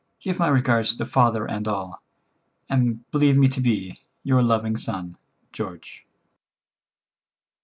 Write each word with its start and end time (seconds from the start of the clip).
Give 0.19 0.39
my 0.39 0.47
regards 0.47 0.95
to 0.95 1.05
father 1.05 1.45
and 1.47 1.67
all, 1.67 2.01
and 2.67 3.07
believe 3.11 3.37
me 3.37 3.47
to 3.49 3.61
be, 3.61 3.99
"Your 4.23 4.41
loving 4.41 4.75
son, 4.75 5.15
"George." 5.53 6.07